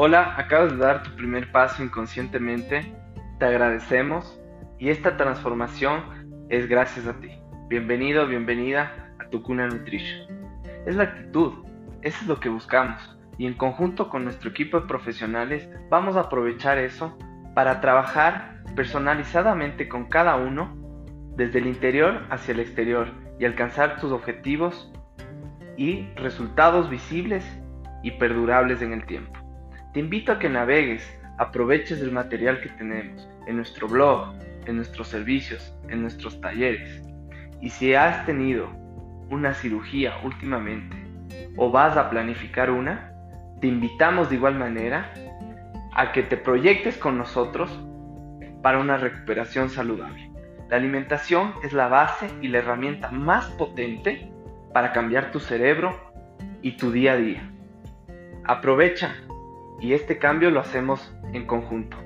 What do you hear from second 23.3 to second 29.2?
y alcanzar tus objetivos y resultados visibles y perdurables en el